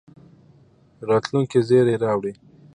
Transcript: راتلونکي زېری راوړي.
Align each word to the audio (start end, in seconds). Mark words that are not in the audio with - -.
راتلونکي 1.09 1.59
زېری 1.69 1.95
راوړي. 2.03 2.33